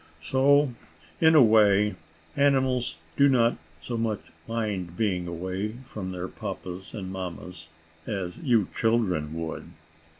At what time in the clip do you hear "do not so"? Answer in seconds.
3.15-3.97